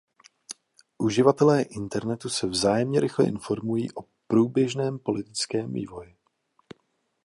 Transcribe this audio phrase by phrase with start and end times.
[0.97, 6.15] Uživatelé internetu se vzájemně rychle informují o průběžném politickém vývoji.